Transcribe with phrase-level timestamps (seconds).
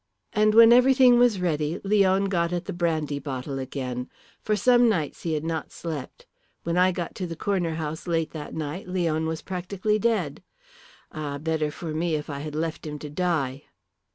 [0.33, 4.09] And when everything was ready Leon got at the brandy bottle again.
[4.41, 6.25] For some nights he had not slept.
[6.63, 10.41] When I got to the Corner House late that night Leon was practically dead.
[11.11, 13.65] Ah, better for me if I had left him to die."